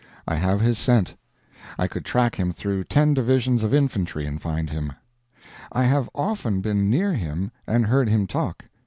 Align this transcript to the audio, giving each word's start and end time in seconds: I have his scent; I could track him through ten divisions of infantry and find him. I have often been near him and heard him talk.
I 0.27 0.33
have 0.33 0.61
his 0.61 0.79
scent; 0.79 1.13
I 1.77 1.87
could 1.87 2.05
track 2.05 2.33
him 2.33 2.51
through 2.51 2.85
ten 2.85 3.13
divisions 3.13 3.63
of 3.63 3.71
infantry 3.71 4.25
and 4.25 4.41
find 4.41 4.67
him. 4.67 4.93
I 5.71 5.83
have 5.83 6.09
often 6.15 6.59
been 6.59 6.89
near 6.89 7.13
him 7.13 7.51
and 7.67 7.85
heard 7.85 8.09
him 8.09 8.25
talk. 8.25 8.65